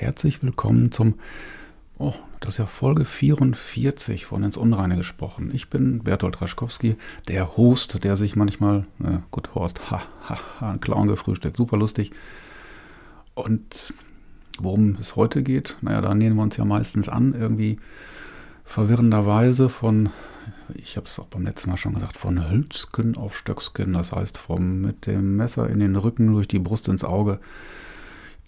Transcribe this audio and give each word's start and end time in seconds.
Herzlich 0.00 0.44
willkommen 0.44 0.92
zum, 0.92 1.14
oh, 1.98 2.14
das 2.38 2.50
ist 2.50 2.58
ja 2.58 2.66
Folge 2.66 3.04
44 3.04 4.26
von 4.26 4.44
ins 4.44 4.56
Unreine 4.56 4.96
gesprochen. 4.96 5.50
Ich 5.52 5.70
bin 5.70 6.04
Bertolt 6.04 6.40
Raschkowski, 6.40 6.94
der 7.26 7.56
Host, 7.56 8.04
der 8.04 8.16
sich 8.16 8.36
manchmal, 8.36 8.86
äh, 9.02 9.18
gut, 9.32 9.56
Horst, 9.56 9.90
ha, 9.90 10.02
ha, 10.28 10.38
ha, 10.60 10.70
ein 10.70 10.80
Clown 10.80 11.08
gefrühstückt, 11.08 11.56
super 11.56 11.76
lustig. 11.76 12.12
Und 13.34 13.92
worum 14.60 14.98
es 15.00 15.16
heute 15.16 15.42
geht, 15.42 15.76
naja, 15.80 16.00
da 16.00 16.14
nähern 16.14 16.36
wir 16.36 16.42
uns 16.44 16.56
ja 16.56 16.64
meistens 16.64 17.08
an, 17.08 17.34
irgendwie 17.34 17.80
verwirrenderweise 18.64 19.68
von, 19.68 20.10
ich 20.76 20.96
habe 20.96 21.08
es 21.08 21.18
auch 21.18 21.26
beim 21.26 21.44
letzten 21.44 21.70
Mal 21.70 21.76
schon 21.76 21.94
gesagt, 21.94 22.16
von 22.16 22.48
Hölzken 22.48 23.16
auf 23.16 23.36
Stöcksken, 23.36 23.94
das 23.94 24.12
heißt 24.12 24.38
vom 24.38 24.80
mit 24.80 25.08
dem 25.08 25.34
Messer 25.34 25.68
in 25.68 25.80
den 25.80 25.96
Rücken 25.96 26.32
durch 26.34 26.46
die 26.46 26.60
Brust 26.60 26.86
ins 26.86 27.02
Auge 27.02 27.40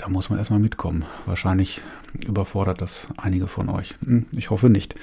da 0.01 0.09
muss 0.09 0.31
man 0.31 0.39
erstmal 0.39 0.61
mitkommen. 0.61 1.05
Wahrscheinlich 1.27 1.83
überfordert 2.27 2.81
das 2.81 3.07
einige 3.19 3.49
von 3.49 3.69
euch. 3.69 3.97
Hm, 4.03 4.27
ich 4.33 4.49
hoffe 4.49 4.71
nicht. 4.71 4.95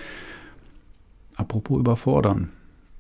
Apropos 1.36 1.80
überfordern. 1.80 2.50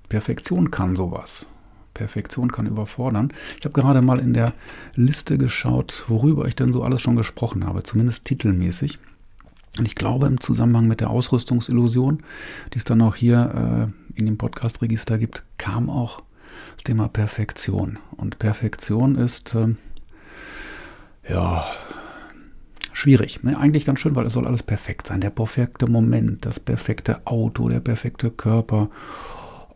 Perfektion 0.07 0.69
kann 0.69 0.95
sowas. 0.95 1.47
Perfektion 1.95 2.51
kann 2.51 2.67
überfordern. 2.67 3.33
Ich 3.57 3.65
habe 3.65 3.73
gerade 3.73 4.03
mal 4.03 4.19
in 4.19 4.35
der 4.35 4.53
Liste 4.93 5.39
geschaut, 5.39 6.05
worüber 6.07 6.47
ich 6.47 6.55
denn 6.55 6.71
so 6.71 6.83
alles 6.83 7.01
schon 7.01 7.15
gesprochen 7.15 7.65
habe, 7.65 7.81
zumindest 7.81 8.25
titelmäßig. 8.25 8.99
Und 9.79 9.87
ich 9.87 9.95
glaube, 9.95 10.27
im 10.27 10.39
Zusammenhang 10.39 10.87
mit 10.87 11.01
der 11.01 11.09
Ausrüstungsillusion, 11.09 12.21
die 12.73 12.77
es 12.77 12.83
dann 12.83 13.01
auch 13.01 13.15
hier 13.15 13.89
äh, 14.15 14.19
in 14.19 14.27
dem 14.27 14.37
Podcast-Register 14.37 15.17
gibt, 15.17 15.43
kam 15.57 15.89
auch 15.89 16.21
das 16.75 16.83
Thema 16.83 17.07
Perfektion. 17.07 17.97
Und 18.15 18.37
Perfektion 18.37 19.15
ist, 19.15 19.55
äh, 19.55 19.69
ja, 21.29 21.65
schwierig. 22.93 23.43
Ne? 23.43 23.57
Eigentlich 23.57 23.85
ganz 23.85 23.99
schön, 23.99 24.15
weil 24.15 24.25
es 24.25 24.33
soll 24.33 24.47
alles 24.47 24.63
perfekt 24.63 25.07
sein. 25.07 25.21
Der 25.21 25.29
perfekte 25.29 25.87
Moment, 25.87 26.45
das 26.45 26.59
perfekte 26.59 27.25
Auto, 27.25 27.69
der 27.69 27.79
perfekte 27.79 28.31
Körper, 28.31 28.89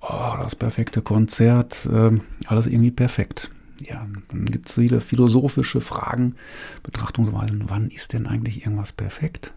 oh, 0.01 0.33
das 0.41 0.55
perfekte 0.55 1.01
Konzert, 1.01 1.87
äh, 1.91 2.19
alles 2.47 2.67
irgendwie 2.67 2.91
perfekt. 2.91 3.51
Ja, 3.81 4.05
dann 4.29 4.45
gibt 4.45 4.69
es 4.69 4.75
viele 4.75 5.01
philosophische 5.01 5.81
Fragen, 5.81 6.35
Betrachtungsweisen. 6.83 7.63
Wann 7.67 7.89
ist 7.89 8.13
denn 8.13 8.27
eigentlich 8.27 8.63
irgendwas 8.63 8.91
perfekt? 8.91 9.53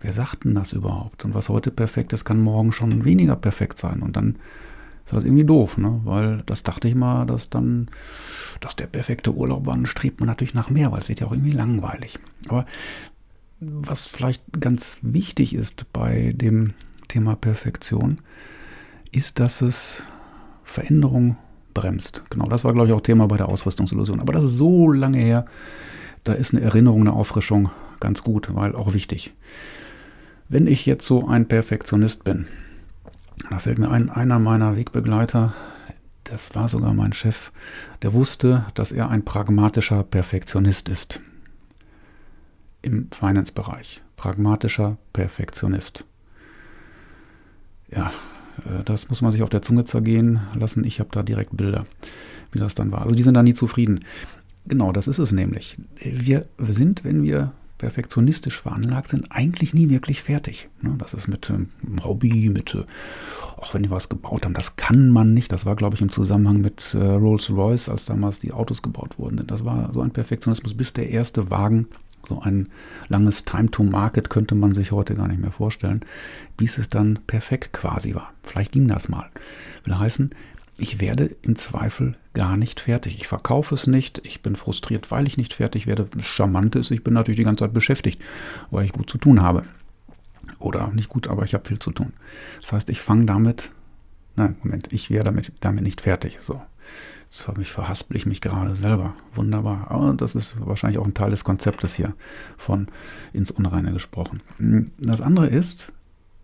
Wer 0.00 0.12
sagt 0.12 0.44
denn 0.44 0.54
das 0.54 0.72
überhaupt? 0.72 1.24
Und 1.24 1.34
was 1.34 1.48
heute 1.48 1.70
perfekt 1.70 2.12
ist, 2.12 2.24
kann 2.24 2.40
morgen 2.40 2.72
schon 2.72 3.04
weniger 3.04 3.34
perfekt 3.34 3.78
sein. 3.78 4.02
Und 4.02 4.16
dann 4.16 4.36
ist 5.06 5.12
das 5.12 5.24
irgendwie 5.24 5.44
doof, 5.44 5.78
ne? 5.78 6.00
Weil 6.04 6.42
das 6.46 6.64
dachte 6.64 6.88
ich 6.88 6.96
mal, 6.96 7.26
dass 7.26 7.48
dann, 7.48 7.88
dass 8.60 8.74
der 8.74 8.88
perfekte 8.88 9.32
Urlaub 9.32 9.64
war, 9.64 9.74
dann 9.74 9.86
strebt 9.86 10.18
man 10.20 10.26
natürlich 10.26 10.54
nach 10.54 10.68
mehr, 10.68 10.90
weil 10.90 10.98
es 10.98 11.08
wird 11.08 11.20
ja 11.20 11.28
auch 11.28 11.32
irgendwie 11.32 11.52
langweilig. 11.52 12.18
Aber 12.48 12.66
was 13.60 14.06
vielleicht 14.06 14.42
ganz 14.60 14.98
wichtig 15.02 15.54
ist 15.54 15.90
bei 15.92 16.34
dem 16.36 16.74
Thema 17.06 17.36
Perfektion, 17.36 18.18
ist, 19.12 19.38
dass 19.38 19.62
es 19.62 20.02
Veränderung 20.64 21.36
bremst. 21.72 22.24
Genau, 22.30 22.46
das 22.48 22.64
war, 22.64 22.72
glaube 22.72 22.88
ich, 22.88 22.92
auch 22.92 23.00
Thema 23.00 23.28
bei 23.28 23.36
der 23.36 23.48
Ausrüstungsillusion. 23.48 24.20
Aber 24.20 24.32
das 24.32 24.44
ist 24.44 24.56
so 24.56 24.90
lange 24.90 25.18
her, 25.18 25.44
da 26.24 26.32
ist 26.32 26.52
eine 26.52 26.64
Erinnerung, 26.64 27.02
eine 27.02 27.12
Auffrischung 27.12 27.70
ganz 28.00 28.24
gut, 28.24 28.52
weil 28.54 28.74
auch 28.74 28.92
wichtig. 28.92 29.32
Wenn 30.48 30.66
ich 30.66 30.84
jetzt 30.84 31.06
so 31.06 31.28
ein 31.28 31.46
Perfektionist 31.46 32.24
bin, 32.24 32.46
da 33.50 33.58
fällt 33.58 33.78
mir 33.78 33.90
ein, 33.90 34.10
einer 34.10 34.38
meiner 34.38 34.76
Wegbegleiter, 34.76 35.54
das 36.24 36.54
war 36.54 36.68
sogar 36.68 36.92
mein 36.94 37.12
Chef, 37.12 37.52
der 38.02 38.12
wusste, 38.12 38.66
dass 38.74 38.92
er 38.92 39.10
ein 39.10 39.24
pragmatischer 39.24 40.02
Perfektionist 40.02 40.88
ist. 40.88 41.20
Im 42.82 43.08
Finance-Bereich. 43.12 44.02
Pragmatischer 44.16 44.96
Perfektionist. 45.12 46.04
Ja, 47.90 48.12
äh, 48.64 48.82
das 48.84 49.08
muss 49.08 49.22
man 49.22 49.32
sich 49.32 49.42
auf 49.42 49.50
der 49.50 49.62
Zunge 49.62 49.84
zergehen 49.84 50.40
lassen. 50.54 50.84
Ich 50.84 50.98
habe 50.98 51.10
da 51.12 51.22
direkt 51.22 51.56
Bilder, 51.56 51.86
wie 52.52 52.58
das 52.58 52.74
dann 52.74 52.90
war. 52.90 53.02
Also 53.02 53.14
die 53.14 53.22
sind 53.22 53.34
da 53.34 53.42
nie 53.42 53.54
zufrieden. 53.54 54.04
Genau, 54.66 54.90
das 54.92 55.06
ist 55.06 55.18
es 55.18 55.30
nämlich. 55.30 55.76
Wir 56.02 56.46
sind, 56.58 57.04
wenn 57.04 57.22
wir 57.22 57.52
perfektionistisch 57.78 58.60
veranlagt 58.60 59.08
sind, 59.08 59.26
eigentlich 59.30 59.74
nie 59.74 59.88
wirklich 59.90 60.22
fertig. 60.22 60.68
Ne, 60.80 60.94
das 60.98 61.14
ist 61.14 61.28
mit 61.28 61.50
ähm, 61.50 61.68
Hobby, 62.02 62.48
mit, 62.48 62.74
äh, 62.74 62.84
auch 63.56 63.74
wenn 63.74 63.82
die 63.82 63.90
was 63.90 64.08
gebaut 64.08 64.44
haben, 64.44 64.54
das 64.54 64.76
kann 64.76 65.10
man 65.10 65.34
nicht. 65.34 65.52
Das 65.52 65.66
war, 65.66 65.76
glaube 65.76 65.94
ich, 65.94 66.02
im 66.02 66.10
Zusammenhang 66.10 66.60
mit 66.60 66.94
äh, 66.94 66.98
Rolls-Royce, 66.98 67.88
als 67.88 68.04
damals 68.04 68.38
die 68.38 68.52
Autos 68.52 68.82
gebaut 68.82 69.18
wurden. 69.18 69.46
Das 69.46 69.64
war 69.64 69.92
so 69.92 70.00
ein 70.00 70.10
Perfektionismus, 70.10 70.74
bis 70.74 70.92
der 70.92 71.10
erste 71.10 71.50
Wagen, 71.50 71.88
so 72.26 72.40
ein 72.40 72.68
langes 73.08 73.44
Time 73.44 73.70
to 73.70 73.84
Market 73.84 74.30
könnte 74.30 74.54
man 74.54 74.74
sich 74.74 74.92
heute 74.92 75.14
gar 75.14 75.28
nicht 75.28 75.40
mehr 75.40 75.52
vorstellen, 75.52 76.00
bis 76.56 76.78
es 76.78 76.88
dann 76.88 77.20
perfekt 77.26 77.72
quasi 77.72 78.14
war. 78.14 78.32
Vielleicht 78.42 78.72
ging 78.72 78.88
das 78.88 79.08
mal. 79.08 79.30
Will 79.84 79.96
heißen, 79.96 80.30
ich 80.78 81.00
werde 81.00 81.36
im 81.42 81.56
Zweifel 81.56 82.16
gar 82.36 82.58
nicht 82.58 82.80
fertig. 82.80 83.16
Ich 83.16 83.26
verkaufe 83.26 83.74
es 83.74 83.86
nicht, 83.86 84.20
ich 84.22 84.42
bin 84.42 84.56
frustriert, 84.56 85.10
weil 85.10 85.26
ich 85.26 85.38
nicht 85.38 85.54
fertig 85.54 85.86
werde. 85.86 86.06
Das 86.14 86.26
Charmante 86.26 86.78
ist, 86.78 86.90
ich 86.90 87.02
bin 87.02 87.14
natürlich 87.14 87.38
die 87.38 87.44
ganze 87.44 87.64
Zeit 87.64 87.72
beschäftigt, 87.72 88.22
weil 88.70 88.84
ich 88.84 88.92
gut 88.92 89.08
zu 89.08 89.16
tun 89.16 89.40
habe. 89.40 89.64
Oder 90.58 90.88
nicht 90.88 91.08
gut, 91.08 91.28
aber 91.28 91.44
ich 91.44 91.54
habe 91.54 91.66
viel 91.66 91.78
zu 91.78 91.92
tun. 91.92 92.12
Das 92.60 92.72
heißt, 92.72 92.90
ich 92.90 93.00
fange 93.00 93.24
damit, 93.24 93.70
nein, 94.36 94.56
Moment, 94.62 94.92
ich 94.92 95.10
werde 95.10 95.24
damit, 95.24 95.50
damit 95.60 95.82
nicht 95.82 96.02
fertig. 96.02 96.38
So, 96.42 96.60
jetzt 97.24 97.48
habe 97.48 97.62
ich, 97.62 97.72
verhaspel 97.72 98.18
ich 98.18 98.26
mich 98.26 98.42
gerade 98.42 98.76
selber. 98.76 99.14
Wunderbar. 99.34 99.90
Aber 99.90 100.12
das 100.12 100.34
ist 100.34 100.56
wahrscheinlich 100.60 100.98
auch 100.98 101.06
ein 101.06 101.14
Teil 101.14 101.30
des 101.30 101.42
Konzeptes 101.42 101.94
hier 101.94 102.12
von 102.58 102.88
ins 103.32 103.50
Unreine 103.50 103.92
gesprochen. 103.94 104.42
Das 104.98 105.22
andere 105.22 105.46
ist, 105.46 105.90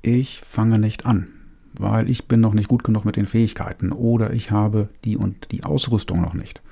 ich 0.01 0.41
fange 0.49 0.79
nicht 0.79 1.05
an 1.05 1.29
weil 1.75 2.09
ich 2.11 2.27
bin 2.27 2.41
noch 2.41 2.55
nicht 2.55 2.69
gut 2.69 2.85
genug 2.85 3.05
mit 3.05 3.17
den 3.17 3.27
Fähigkeiten 3.27 3.93
oder 3.93 4.33
ich 4.33 4.51
habe 4.51 4.89
die 5.05 5.17
und 5.17 5.53
die 5.53 5.65
Ausrüstung 5.65 6.21
noch 6.21 6.35
nicht. 6.35 6.63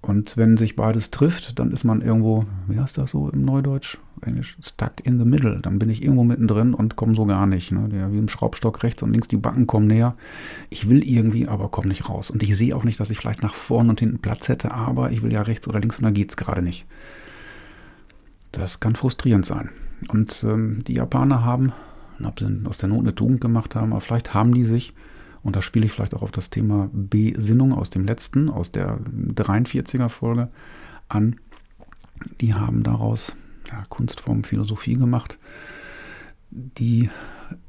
Und 0.00 0.36
wenn 0.36 0.56
sich 0.56 0.76
beides 0.76 1.10
trifft, 1.10 1.58
dann 1.58 1.72
ist 1.72 1.84
man 1.84 2.02
irgendwo, 2.02 2.44
wie 2.68 2.78
heißt 2.78 2.98
das 2.98 3.10
so 3.10 3.28
im 3.30 3.44
Neudeutsch? 3.44 3.98
Englisch, 4.22 4.56
stuck 4.62 5.04
in 5.04 5.18
the 5.18 5.24
middle. 5.24 5.60
Dann 5.60 5.78
bin 5.78 5.90
ich 5.90 6.02
irgendwo 6.02 6.24
mittendrin 6.24 6.72
und 6.72 6.96
komme 6.96 7.14
so 7.14 7.26
gar 7.26 7.46
nicht. 7.46 7.72
Ne? 7.72 7.88
Der, 7.88 8.12
wie 8.12 8.18
im 8.18 8.28
Schraubstock 8.28 8.82
rechts 8.82 9.02
und 9.02 9.12
links, 9.12 9.28
die 9.28 9.36
Backen 9.36 9.66
kommen 9.66 9.86
näher. 9.86 10.16
Ich 10.70 10.88
will 10.88 11.02
irgendwie, 11.02 11.48
aber 11.48 11.68
komme 11.68 11.88
nicht 11.88 12.08
raus. 12.08 12.30
Und 12.30 12.42
ich 12.42 12.56
sehe 12.56 12.74
auch 12.74 12.84
nicht, 12.84 12.98
dass 13.00 13.10
ich 13.10 13.18
vielleicht 13.18 13.42
nach 13.42 13.54
vorn 13.54 13.90
und 13.90 14.00
hinten 14.00 14.18
Platz 14.20 14.48
hätte, 14.48 14.72
aber 14.72 15.10
ich 15.10 15.22
will 15.22 15.32
ja 15.32 15.42
rechts 15.42 15.68
oder 15.68 15.80
links 15.80 15.98
und 15.98 16.04
da 16.04 16.10
geht 16.10 16.30
es 16.30 16.36
gerade 16.36 16.62
nicht. 16.62 16.86
Das 18.52 18.80
kann 18.80 18.96
frustrierend 18.96 19.46
sein. 19.46 19.70
Und 20.08 20.44
ähm, 20.44 20.82
die 20.86 20.94
Japaner 20.94 21.44
haben 21.44 21.72
ob 22.26 22.40
sie 22.40 22.62
aus 22.64 22.78
der 22.78 22.88
Not 22.88 23.00
eine 23.00 23.14
Tugend 23.14 23.40
gemacht 23.40 23.74
haben, 23.74 23.92
aber 23.92 24.00
vielleicht 24.00 24.34
haben 24.34 24.54
die 24.54 24.64
sich, 24.64 24.94
und 25.42 25.56
da 25.56 25.62
spiele 25.62 25.86
ich 25.86 25.92
vielleicht 25.92 26.14
auch 26.14 26.22
auf 26.22 26.32
das 26.32 26.50
Thema 26.50 26.90
Besinnung 26.92 27.72
aus 27.72 27.90
dem 27.90 28.04
letzten, 28.04 28.48
aus 28.48 28.72
der 28.72 28.98
43er 28.98 30.08
Folge 30.08 30.48
an, 31.08 31.36
die 32.40 32.54
haben 32.54 32.82
daraus 32.82 33.34
ja, 33.70 33.84
Kunstform, 33.88 34.44
Philosophie 34.44 34.94
gemacht, 34.94 35.38
die 36.50 37.10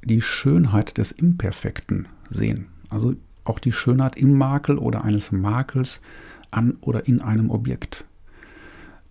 die 0.03 0.21
Schönheit 0.21 0.97
des 0.97 1.11
Imperfekten 1.11 2.07
sehen. 2.29 2.67
Also 2.89 3.15
auch 3.43 3.59
die 3.59 3.71
Schönheit 3.71 4.15
im 4.15 4.37
Makel 4.37 4.77
oder 4.77 5.03
eines 5.03 5.31
Makels 5.31 6.01
an 6.51 6.77
oder 6.81 7.07
in 7.07 7.21
einem 7.21 7.51
Objekt. 7.51 8.05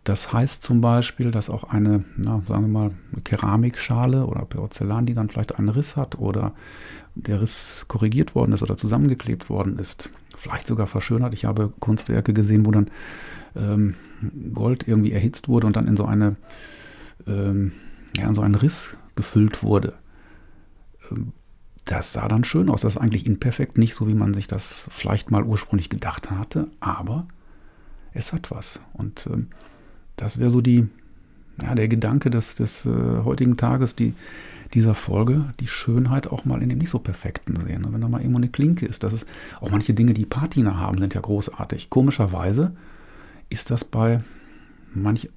Das 0.08 0.32
heißt 0.32 0.62
zum 0.62 0.80
Beispiel, 0.80 1.30
dass 1.30 1.50
auch 1.50 1.64
eine, 1.64 2.02
na, 2.16 2.40
sagen 2.48 2.62
wir 2.62 2.68
mal, 2.68 2.90
Keramikschale 3.24 4.24
oder 4.24 4.46
Porzellan, 4.46 5.04
die 5.04 5.12
dann 5.12 5.28
vielleicht 5.28 5.58
einen 5.58 5.68
Riss 5.68 5.96
hat 5.96 6.18
oder 6.18 6.54
der 7.14 7.42
Riss 7.42 7.84
korrigiert 7.88 8.34
worden 8.34 8.52
ist 8.52 8.62
oder 8.62 8.78
zusammengeklebt 8.78 9.50
worden 9.50 9.78
ist, 9.78 10.08
vielleicht 10.34 10.66
sogar 10.66 10.86
verschönert. 10.86 11.34
Ich 11.34 11.44
habe 11.44 11.74
Kunstwerke 11.78 12.32
gesehen, 12.32 12.64
wo 12.64 12.70
dann 12.70 12.90
ähm, 13.54 13.96
Gold 14.54 14.88
irgendwie 14.88 15.12
erhitzt 15.12 15.46
wurde 15.46 15.66
und 15.66 15.76
dann 15.76 15.86
in 15.86 15.98
so 15.98 16.06
eine 16.06 16.36
ähm, 17.26 17.72
ja, 18.16 18.28
in 18.28 18.34
so 18.34 18.40
einen 18.40 18.54
Riss 18.54 18.96
gefüllt 19.14 19.62
wurde. 19.62 19.92
Ähm, 21.10 21.34
das 21.84 22.14
sah 22.14 22.28
dann 22.28 22.44
schön 22.44 22.70
aus. 22.70 22.80
Das 22.80 22.94
ist 22.94 23.00
eigentlich 23.02 23.26
imperfekt, 23.26 23.76
nicht 23.76 23.94
so 23.94 24.08
wie 24.08 24.14
man 24.14 24.32
sich 24.32 24.46
das 24.46 24.84
vielleicht 24.88 25.30
mal 25.30 25.44
ursprünglich 25.44 25.90
gedacht 25.90 26.30
hatte, 26.30 26.68
aber 26.80 27.28
es 28.14 28.32
hat 28.32 28.50
was. 28.50 28.80
Und 28.94 29.28
ähm, 29.30 29.48
das 30.18 30.38
wäre 30.38 30.50
so 30.50 30.60
die, 30.60 30.86
ja, 31.62 31.74
der 31.74 31.88
Gedanke 31.88 32.30
des, 32.30 32.54
des 32.54 32.86
äh, 32.86 32.90
heutigen 33.24 33.56
Tages, 33.56 33.96
die, 33.96 34.14
dieser 34.74 34.94
Folge, 34.94 35.46
die 35.60 35.66
Schönheit 35.66 36.26
auch 36.26 36.44
mal 36.44 36.62
in 36.62 36.68
dem 36.68 36.78
nicht 36.78 36.90
so 36.90 36.98
perfekten 36.98 37.58
sehen. 37.60 37.86
Wenn 37.88 38.00
da 38.00 38.08
mal 38.08 38.20
irgendwo 38.20 38.38
eine 38.38 38.48
Klinke 38.48 38.86
ist, 38.86 39.02
das 39.02 39.12
ist 39.12 39.26
auch 39.60 39.70
manche 39.70 39.94
Dinge, 39.94 40.14
die 40.14 40.26
Patina 40.26 40.76
haben, 40.76 40.98
sind 40.98 41.14
ja 41.14 41.20
großartig. 41.20 41.88
Komischerweise 41.88 42.72
ist 43.48 43.70
das 43.70 43.84
bei 43.84 44.20
manch, 44.94 45.30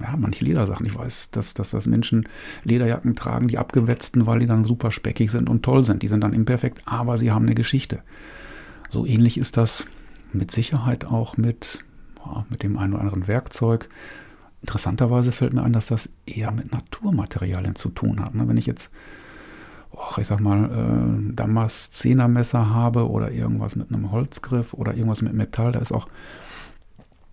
ja, 0.00 0.16
manche 0.16 0.44
Ledersachen. 0.44 0.86
Ich 0.86 0.96
weiß, 0.96 1.30
dass, 1.30 1.54
dass 1.54 1.70
das 1.70 1.86
Menschen 1.86 2.28
Lederjacken 2.64 3.14
tragen, 3.14 3.48
die 3.48 3.58
abgewetzten, 3.58 4.26
weil 4.26 4.40
die 4.40 4.46
dann 4.46 4.64
super 4.64 4.90
speckig 4.90 5.30
sind 5.30 5.48
und 5.48 5.62
toll 5.62 5.84
sind. 5.84 6.02
Die 6.02 6.08
sind 6.08 6.22
dann 6.22 6.32
imperfekt, 6.32 6.82
aber 6.84 7.18
sie 7.18 7.30
haben 7.30 7.46
eine 7.46 7.54
Geschichte. 7.54 8.00
So 8.90 9.06
ähnlich 9.06 9.38
ist 9.38 9.56
das 9.56 9.86
mit 10.32 10.50
Sicherheit 10.50 11.04
auch 11.04 11.36
mit, 11.36 11.84
mit 12.50 12.62
dem 12.62 12.78
einen 12.78 12.94
oder 12.94 13.02
anderen 13.02 13.28
Werkzeug, 13.28 13.88
interessanterweise 14.62 15.32
fällt 15.32 15.52
mir 15.52 15.62
ein, 15.62 15.72
dass 15.72 15.88
das 15.88 16.08
eher 16.24 16.52
mit 16.52 16.72
Naturmaterialien 16.72 17.74
zu 17.74 17.90
tun 17.90 18.20
hat. 18.20 18.34
Ne? 18.34 18.48
Wenn 18.48 18.56
ich 18.56 18.66
jetzt, 18.66 18.90
oh, 19.90 20.18
ich 20.18 20.28
sag 20.28 20.40
mal, 20.40 20.70
äh, 20.70 21.34
Damaszenermesser 21.34 22.70
habe 22.70 23.10
oder 23.10 23.32
irgendwas 23.32 23.76
mit 23.76 23.92
einem 23.92 24.12
Holzgriff 24.12 24.72
oder 24.72 24.94
irgendwas 24.94 25.20
mit 25.20 25.34
Metall, 25.34 25.72
da 25.72 25.80
ist 25.80 25.92
auch 25.92 26.08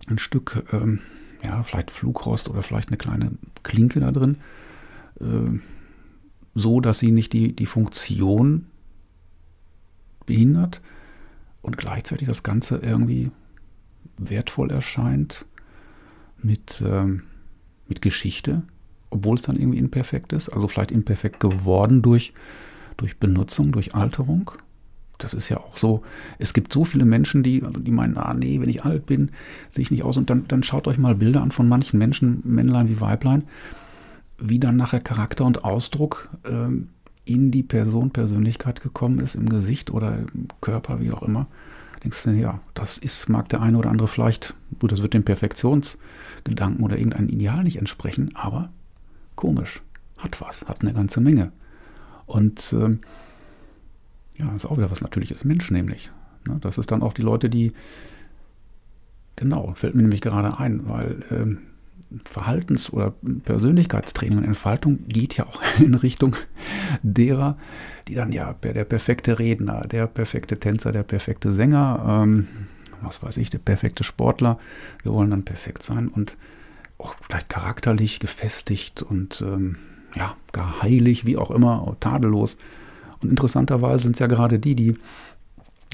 ein 0.08 0.18
Stück, 0.18 0.64
ähm, 0.72 1.00
ja, 1.44 1.62
vielleicht 1.62 1.92
Flugrost 1.92 2.48
oder 2.48 2.62
vielleicht 2.62 2.88
eine 2.88 2.98
kleine 2.98 3.30
Klinke 3.62 4.00
da 4.00 4.10
drin, 4.10 4.38
äh, 5.20 5.58
so 6.54 6.80
dass 6.80 6.98
sie 6.98 7.12
nicht 7.12 7.32
die, 7.32 7.54
die 7.54 7.66
Funktion 7.66 8.66
behindert 10.26 10.80
und 11.62 11.78
gleichzeitig 11.78 12.26
das 12.26 12.42
Ganze 12.42 12.78
irgendwie 12.78 13.30
wertvoll 14.18 14.70
erscheint 14.72 15.46
mit, 16.42 16.82
ähm, 16.84 17.22
mit 17.88 18.02
Geschichte, 18.02 18.62
obwohl 19.10 19.36
es 19.36 19.42
dann 19.42 19.56
irgendwie 19.56 19.78
imperfekt 19.78 20.32
ist. 20.32 20.48
Also 20.48 20.68
vielleicht 20.68 20.92
imperfekt 20.92 21.40
geworden 21.40 22.02
durch, 22.02 22.32
durch 22.96 23.18
Benutzung, 23.18 23.72
durch 23.72 23.94
Alterung. 23.94 24.50
Das 25.18 25.34
ist 25.34 25.48
ja 25.48 25.58
auch 25.58 25.76
so. 25.76 26.02
Es 26.38 26.54
gibt 26.54 26.72
so 26.72 26.84
viele 26.84 27.04
Menschen, 27.04 27.42
die, 27.42 27.62
die 27.80 27.90
meinen, 27.90 28.16
ah 28.16 28.32
nee, 28.34 28.60
wenn 28.60 28.70
ich 28.70 28.84
alt 28.84 29.06
bin, 29.06 29.30
sehe 29.70 29.82
ich 29.82 29.90
nicht 29.90 30.02
aus. 30.02 30.16
Und 30.16 30.30
dann, 30.30 30.46
dann 30.48 30.62
schaut 30.62 30.88
euch 30.88 30.98
mal 30.98 31.14
Bilder 31.14 31.42
an 31.42 31.52
von 31.52 31.68
manchen 31.68 31.98
Menschen, 31.98 32.40
Männlein 32.44 32.88
wie 32.88 33.00
Weiblein, 33.00 33.44
wie 34.38 34.58
dann 34.58 34.76
nachher 34.76 35.00
Charakter 35.00 35.44
und 35.44 35.64
Ausdruck 35.64 36.30
ähm, 36.46 36.88
in 37.26 37.50
die 37.50 37.62
Person, 37.62 38.10
Persönlichkeit 38.10 38.80
gekommen 38.80 39.20
ist, 39.20 39.34
im 39.34 39.48
Gesicht 39.48 39.90
oder 39.90 40.18
im 40.18 40.48
Körper, 40.62 41.00
wie 41.00 41.10
auch 41.10 41.22
immer 41.22 41.46
denkst 42.02 42.22
du, 42.24 42.30
ja, 42.30 42.60
das 42.74 42.98
ist, 42.98 43.28
mag 43.28 43.48
der 43.48 43.60
eine 43.60 43.78
oder 43.78 43.90
andere 43.90 44.08
vielleicht, 44.08 44.54
gut, 44.78 44.92
das 44.92 45.02
wird 45.02 45.14
dem 45.14 45.24
Perfektionsgedanken 45.24 46.84
oder 46.84 46.96
irgendeinem 46.96 47.28
Ideal 47.28 47.62
nicht 47.62 47.76
entsprechen, 47.76 48.30
aber 48.34 48.70
komisch, 49.36 49.82
hat 50.18 50.40
was, 50.40 50.66
hat 50.66 50.82
eine 50.82 50.94
ganze 50.94 51.20
Menge. 51.20 51.52
Und 52.26 52.72
ähm, 52.72 53.00
ja, 54.36 54.54
ist 54.54 54.66
auch 54.66 54.78
wieder 54.78 54.90
was 54.90 55.00
Natürliches, 55.00 55.44
Mensch 55.44 55.70
nämlich. 55.70 56.10
Ne? 56.46 56.58
Das 56.60 56.78
ist 56.78 56.90
dann 56.90 57.02
auch 57.02 57.12
die 57.12 57.22
Leute, 57.22 57.50
die, 57.50 57.72
genau, 59.36 59.72
fällt 59.74 59.94
mir 59.94 60.02
nämlich 60.02 60.20
gerade 60.20 60.58
ein, 60.58 60.88
weil 60.88 61.20
ähm, 61.30 61.58
Verhaltens- 62.24 62.90
oder 62.90 63.14
Persönlichkeitstraining 63.44 64.38
und 64.38 64.44
Entfaltung 64.44 65.06
geht 65.08 65.36
ja 65.36 65.46
auch 65.46 65.60
in 65.78 65.94
Richtung 65.94 66.36
derer, 67.02 67.56
die 68.08 68.14
dann 68.14 68.32
ja 68.32 68.52
der 68.52 68.84
perfekte 68.84 69.38
Redner, 69.38 69.82
der 69.82 70.06
perfekte 70.06 70.58
Tänzer, 70.58 70.92
der 70.92 71.02
perfekte 71.02 71.52
Sänger, 71.52 72.22
ähm, 72.24 72.48
was 73.02 73.22
weiß 73.22 73.36
ich, 73.36 73.50
der 73.50 73.58
perfekte 73.58 74.04
Sportler. 74.04 74.58
Wir 75.02 75.12
wollen 75.12 75.30
dann 75.30 75.44
perfekt 75.44 75.82
sein 75.82 76.08
und 76.08 76.36
auch 76.98 77.14
vielleicht 77.22 77.48
charakterlich 77.48 78.20
gefestigt 78.20 79.02
und 79.02 79.40
ähm, 79.40 79.76
ja, 80.16 80.36
gar 80.52 80.82
heilig, 80.82 81.24
wie 81.24 81.36
auch 81.36 81.50
immer, 81.50 81.96
tadellos. 82.00 82.56
Und 83.22 83.30
interessanterweise 83.30 84.04
sind 84.04 84.14
es 84.14 84.18
ja 84.18 84.26
gerade 84.26 84.58
die, 84.58 84.74
die 84.74 84.94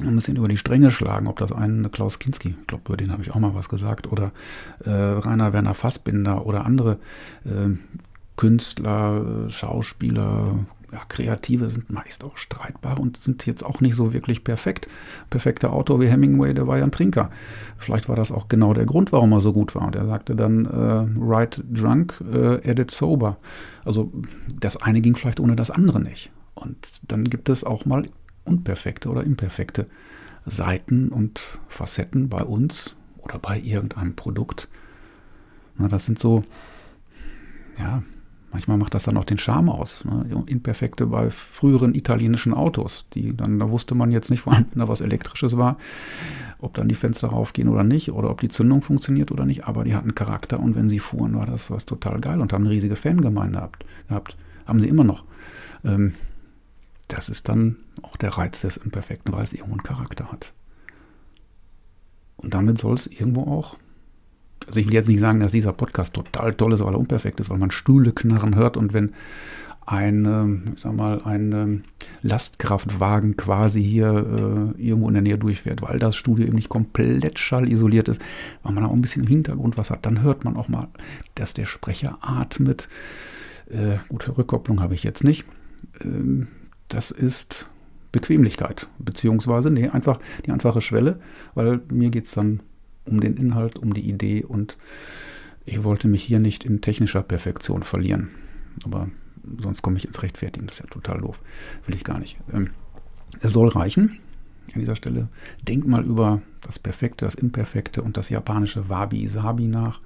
ein 0.00 0.14
bisschen 0.14 0.36
über 0.36 0.48
die 0.48 0.58
Stränge 0.58 0.90
schlagen, 0.90 1.26
ob 1.26 1.38
das 1.38 1.52
ein 1.52 1.90
Klaus 1.90 2.18
Kinski, 2.18 2.54
ich 2.60 2.66
glaube, 2.66 2.84
über 2.86 2.96
den 2.96 3.12
habe 3.12 3.22
ich 3.22 3.30
auch 3.30 3.40
mal 3.40 3.54
was 3.54 3.68
gesagt, 3.68 4.10
oder 4.10 4.32
äh, 4.84 4.90
Rainer 4.90 5.52
Werner 5.52 5.74
Fassbinder 5.74 6.46
oder 6.46 6.66
andere 6.66 6.98
äh, 7.44 7.70
Künstler, 8.36 9.48
Schauspieler, 9.48 10.58
ja, 10.92 11.00
Kreative 11.08 11.68
sind 11.70 11.90
meist 11.90 12.22
auch 12.24 12.36
streitbar 12.36 13.00
und 13.00 13.16
sind 13.16 13.44
jetzt 13.46 13.64
auch 13.64 13.80
nicht 13.80 13.96
so 13.96 14.12
wirklich 14.12 14.44
perfekt. 14.44 14.88
Perfekter 15.30 15.72
Autor 15.72 16.00
wie 16.00 16.08
Hemingway, 16.08 16.54
der 16.54 16.66
war 16.66 16.78
ja 16.78 16.84
ein 16.84 16.92
Trinker. 16.92 17.30
Vielleicht 17.76 18.08
war 18.08 18.16
das 18.16 18.30
auch 18.30 18.48
genau 18.48 18.72
der 18.72 18.86
Grund, 18.86 19.12
warum 19.12 19.32
er 19.32 19.40
so 19.40 19.52
gut 19.52 19.74
war. 19.74 19.86
Und 19.86 19.96
er 19.96 20.06
sagte 20.06 20.36
dann, 20.36 20.66
äh, 20.66 21.06
write 21.18 21.64
drunk, 21.64 22.22
äh, 22.32 22.62
edit 22.62 22.90
sober. 22.90 23.38
Also 23.84 24.12
das 24.60 24.76
eine 24.76 25.00
ging 25.00 25.16
vielleicht 25.16 25.40
ohne 25.40 25.56
das 25.56 25.70
andere 25.70 26.00
nicht. 26.00 26.30
Und 26.54 26.76
dann 27.08 27.24
gibt 27.24 27.48
es 27.48 27.64
auch 27.64 27.84
mal 27.84 28.06
unperfekte 28.46 29.08
oder 29.08 29.24
imperfekte 29.24 29.86
Seiten 30.46 31.08
und 31.08 31.58
Facetten 31.68 32.28
bei 32.28 32.42
uns 32.42 32.94
oder 33.18 33.38
bei 33.38 33.58
irgendeinem 33.60 34.14
Produkt. 34.14 34.68
Na, 35.76 35.88
das 35.88 36.06
sind 36.06 36.20
so, 36.20 36.44
ja, 37.78 38.02
manchmal 38.52 38.78
macht 38.78 38.94
das 38.94 39.02
dann 39.02 39.16
auch 39.16 39.24
den 39.24 39.38
Charme 39.38 39.68
aus. 39.68 40.04
Ne? 40.04 40.44
Imperfekte 40.46 41.06
bei 41.06 41.30
früheren 41.30 41.94
italienischen 41.94 42.54
Autos, 42.54 43.06
die 43.12 43.36
dann, 43.36 43.58
da 43.58 43.70
wusste 43.70 43.94
man 43.94 44.12
jetzt 44.12 44.30
nicht, 44.30 44.40
vor 44.40 44.54
allem 44.54 44.66
wenn 44.70 44.80
da 44.80 44.88
was 44.88 45.00
Elektrisches 45.00 45.56
war, 45.56 45.76
ob 46.58 46.74
dann 46.74 46.88
die 46.88 46.94
Fenster 46.94 47.28
raufgehen 47.28 47.68
oder 47.68 47.84
nicht 47.84 48.12
oder 48.12 48.30
ob 48.30 48.40
die 48.40 48.48
Zündung 48.48 48.82
funktioniert 48.82 49.30
oder 49.30 49.44
nicht, 49.44 49.66
aber 49.66 49.84
die 49.84 49.94
hatten 49.94 50.14
Charakter 50.14 50.60
und 50.60 50.74
wenn 50.74 50.88
sie 50.88 51.00
fuhren, 51.00 51.36
war 51.36 51.46
das 51.46 51.70
was 51.70 51.84
total 51.84 52.20
geil 52.20 52.40
und 52.40 52.52
haben 52.52 52.64
eine 52.64 52.74
riesige 52.74 52.96
Fangemeinde 52.96 53.68
gehabt. 54.08 54.36
Haben 54.64 54.80
sie 54.80 54.88
immer 54.88 55.04
noch. 55.04 55.24
Ähm, 55.84 56.14
das 57.08 57.28
ist 57.28 57.48
dann 57.48 57.76
auch 58.02 58.16
der 58.16 58.30
Reiz 58.30 58.60
des 58.60 58.76
Imperfekten, 58.76 59.32
weil 59.32 59.44
es 59.44 59.52
irgendwo 59.52 59.72
einen 59.72 59.82
Charakter 59.82 60.30
hat. 60.32 60.52
Und 62.36 62.54
damit 62.54 62.78
soll 62.78 62.94
es 62.94 63.06
irgendwo 63.06 63.42
auch, 63.42 63.76
also 64.66 64.80
ich 64.80 64.86
will 64.86 64.94
jetzt 64.94 65.08
nicht 65.08 65.20
sagen, 65.20 65.40
dass 65.40 65.52
dieser 65.52 65.72
Podcast 65.72 66.14
total 66.14 66.54
toll 66.54 66.72
ist, 66.72 66.84
weil 66.84 66.94
er 66.94 66.98
unperfekt 66.98 67.40
ist, 67.40 67.50
weil 67.50 67.58
man 67.58 67.70
Stühle 67.70 68.12
knarren 68.12 68.54
hört 68.54 68.76
und 68.76 68.92
wenn 68.92 69.14
ein, 69.86 70.24
ähm, 70.24 70.62
ich 70.74 70.82
sag 70.82 70.94
mal, 70.94 71.22
ein 71.22 71.52
ähm, 71.52 71.84
Lastkraftwagen 72.22 73.36
quasi 73.36 73.82
hier 73.82 74.74
äh, 74.76 74.82
irgendwo 74.82 75.06
in 75.06 75.14
der 75.14 75.22
Nähe 75.22 75.38
durchfährt, 75.38 75.80
weil 75.80 76.00
das 76.00 76.16
Studio 76.16 76.44
eben 76.44 76.56
nicht 76.56 76.68
komplett 76.68 77.38
schallisoliert 77.38 78.08
ist, 78.08 78.20
weil 78.64 78.72
man 78.72 78.84
auch 78.84 78.92
ein 78.92 79.00
bisschen 79.00 79.22
im 79.22 79.28
Hintergrund 79.28 79.76
was 79.76 79.90
hat, 79.90 80.04
dann 80.04 80.22
hört 80.22 80.44
man 80.44 80.56
auch 80.56 80.68
mal, 80.68 80.88
dass 81.36 81.54
der 81.54 81.66
Sprecher 81.66 82.18
atmet. 82.20 82.88
Äh, 83.70 83.98
gute 84.08 84.36
Rückkopplung 84.36 84.80
habe 84.80 84.94
ich 84.94 85.04
jetzt 85.04 85.22
nicht. 85.22 85.44
Ähm, 86.02 86.48
das 86.88 87.10
ist 87.10 87.68
Bequemlichkeit, 88.12 88.88
beziehungsweise, 88.98 89.70
nee, 89.70 89.88
einfach 89.88 90.18
die 90.44 90.50
einfache 90.50 90.80
Schwelle, 90.80 91.20
weil 91.54 91.80
mir 91.90 92.10
geht 92.10 92.26
es 92.26 92.32
dann 92.32 92.60
um 93.04 93.20
den 93.20 93.36
Inhalt, 93.36 93.78
um 93.78 93.92
die 93.94 94.08
Idee 94.08 94.44
und 94.44 94.78
ich 95.64 95.84
wollte 95.84 96.08
mich 96.08 96.22
hier 96.22 96.38
nicht 96.38 96.64
in 96.64 96.80
technischer 96.80 97.22
Perfektion 97.22 97.82
verlieren. 97.82 98.30
Aber 98.84 99.08
sonst 99.60 99.82
komme 99.82 99.98
ich 99.98 100.06
ins 100.06 100.22
Rechtfertigen, 100.22 100.66
das 100.66 100.76
ist 100.76 100.84
ja 100.84 100.90
total 100.90 101.18
doof. 101.18 101.40
Will 101.86 101.94
ich 101.94 102.04
gar 102.04 102.18
nicht. 102.18 102.38
Ähm, 102.52 102.70
es 103.40 103.52
soll 103.52 103.68
reichen. 103.68 104.18
An 104.74 104.80
dieser 104.80 104.96
Stelle 104.96 105.28
denk 105.62 105.86
mal 105.86 106.04
über 106.04 106.42
das 106.60 106.78
Perfekte, 106.78 107.24
das 107.24 107.34
Imperfekte 107.34 108.02
und 108.02 108.16
das 108.16 108.30
japanische 108.30 108.88
Wabi-Sabi 108.88 109.66
nach, 109.68 110.00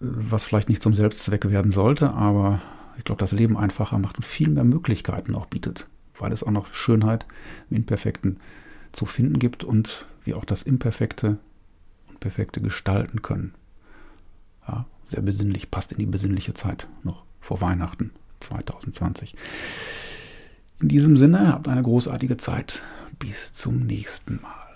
was 0.00 0.44
vielleicht 0.44 0.68
nicht 0.68 0.82
zum 0.82 0.94
Selbstzweck 0.94 1.48
werden 1.50 1.70
sollte, 1.70 2.12
aber 2.12 2.60
ich 3.00 3.04
glaube, 3.04 3.18
das 3.18 3.32
Leben 3.32 3.56
einfacher 3.56 3.98
macht 3.98 4.18
und 4.18 4.26
viel 4.26 4.50
mehr 4.50 4.62
Möglichkeiten 4.62 5.34
auch 5.34 5.46
bietet, 5.46 5.86
weil 6.18 6.32
es 6.32 6.42
auch 6.42 6.50
noch 6.50 6.74
Schönheit 6.74 7.24
im 7.70 7.78
Imperfekten 7.78 8.38
zu 8.92 9.06
finden 9.06 9.38
gibt 9.38 9.64
und 9.64 10.04
wir 10.22 10.36
auch 10.36 10.44
das 10.44 10.62
Imperfekte 10.62 11.38
und 12.08 12.20
Perfekte 12.20 12.60
gestalten 12.60 13.22
können. 13.22 13.54
Ja, 14.68 14.84
sehr 15.04 15.22
besinnlich, 15.22 15.70
passt 15.70 15.92
in 15.92 15.98
die 15.98 16.04
besinnliche 16.04 16.52
Zeit 16.52 16.88
noch 17.02 17.24
vor 17.40 17.62
Weihnachten 17.62 18.10
2020. 18.40 19.34
In 20.82 20.88
diesem 20.88 21.16
Sinne, 21.16 21.54
habt 21.54 21.68
eine 21.68 21.82
großartige 21.82 22.36
Zeit. 22.36 22.82
Bis 23.18 23.54
zum 23.54 23.86
nächsten 23.86 24.42
Mal. 24.42 24.69